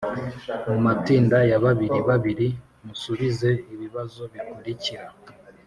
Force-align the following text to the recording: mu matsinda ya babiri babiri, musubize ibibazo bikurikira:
mu 0.69 0.77
matsinda 0.85 1.37
ya 1.51 1.57
babiri 1.65 1.99
babiri, 2.09 2.47
musubize 2.85 3.49
ibibazo 3.73 4.21
bikurikira: 4.33 5.05